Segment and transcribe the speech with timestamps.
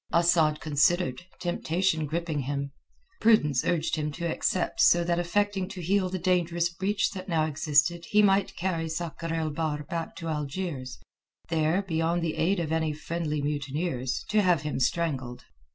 [0.11, 2.71] Asad considered, temptation gripping, him.
[3.19, 7.45] Prudence urged him to accept, so that affecting to heal the dangerous breach that now
[7.45, 10.97] existed he might carry Sakr el Bahr back to Algiers,
[11.49, 15.45] there, beyond the aid of any friendly mutineers, to have him strangled.